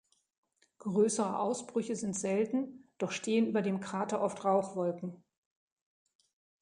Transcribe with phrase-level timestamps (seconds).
[0.79, 5.23] Größere Ausbrüche sind selten, doch stehen über dem Krater oft Rauchwolken.